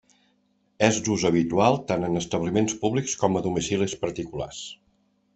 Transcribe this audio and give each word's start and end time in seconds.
És 0.85 0.95
d'ús 1.07 1.25
habitual 1.29 1.77
tant 1.91 2.07
en 2.07 2.19
establiments 2.21 2.75
públics 2.85 3.13
com 3.25 3.37
a 3.37 3.43
domicilis 3.49 3.93
particulars. 4.07 4.63